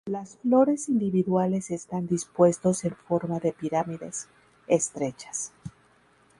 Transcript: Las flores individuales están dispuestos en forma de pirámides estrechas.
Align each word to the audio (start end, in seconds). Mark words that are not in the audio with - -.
Las 0.07 0.37
flores 0.39 0.89
individuales 0.89 1.69
están 1.69 2.07
dispuestos 2.07 2.85
en 2.85 2.95
forma 2.95 3.37
de 3.37 3.53
pirámides 3.53 4.29
estrechas. 4.65 5.53